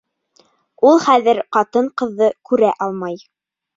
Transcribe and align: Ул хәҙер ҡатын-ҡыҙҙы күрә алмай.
Ул 0.91 1.01
хәҙер 1.03 1.41
ҡатын-ҡыҙҙы 1.57 2.31
күрә 2.51 2.73
алмай. 2.87 3.21